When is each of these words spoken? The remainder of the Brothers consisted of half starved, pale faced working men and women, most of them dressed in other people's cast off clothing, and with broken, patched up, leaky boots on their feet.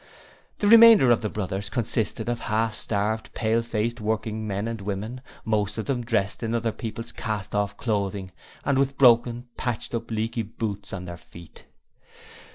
The 0.57 0.67
remainder 0.67 1.11
of 1.11 1.21
the 1.21 1.29
Brothers 1.29 1.69
consisted 1.69 2.27
of 2.27 2.39
half 2.39 2.73
starved, 2.73 3.31
pale 3.35 3.61
faced 3.61 4.01
working 4.01 4.47
men 4.47 4.67
and 4.67 4.81
women, 4.81 5.21
most 5.45 5.77
of 5.77 5.85
them 5.85 6.03
dressed 6.03 6.41
in 6.41 6.55
other 6.55 6.71
people's 6.71 7.11
cast 7.11 7.53
off 7.53 7.77
clothing, 7.77 8.31
and 8.65 8.79
with 8.79 8.97
broken, 8.97 9.45
patched 9.57 9.93
up, 9.93 10.09
leaky 10.09 10.41
boots 10.41 10.91
on 10.91 11.05
their 11.05 11.17
feet. 11.17 11.67